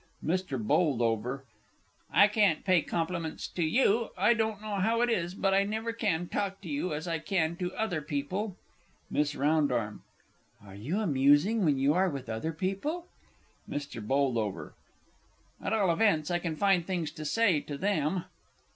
MR. 0.25 0.57
B. 0.57 1.45
I 2.11 2.27
can't 2.27 2.65
pay 2.65 2.81
compliments 2.81 3.47
to 3.49 3.61
you 3.61 4.09
I 4.17 4.33
don't 4.33 4.59
know 4.59 4.77
how 4.77 5.01
it 5.01 5.11
is, 5.11 5.35
but 5.35 5.53
I 5.53 5.63
never 5.63 5.93
can 5.93 6.27
talk 6.27 6.59
to 6.61 6.67
you 6.69 6.91
as 6.91 7.07
I 7.07 7.19
can 7.19 7.55
to 7.57 7.71
other 7.75 8.01
people! 8.01 8.57
MISS 9.11 9.35
R. 9.35 10.01
Are 10.65 10.75
you 10.75 10.99
amusing 10.99 11.63
when 11.63 11.77
you 11.77 11.93
are 11.93 12.09
with 12.09 12.29
other 12.29 12.51
people? 12.51 13.09
MR. 13.69 14.71
B. 14.71 15.57
At 15.67 15.71
all 15.71 15.91
events 15.91 16.31
I 16.31 16.39
can 16.39 16.55
find 16.55 16.83
things 16.83 17.11
to 17.11 17.23
say 17.23 17.59
to 17.61 17.77
them. 17.77 18.25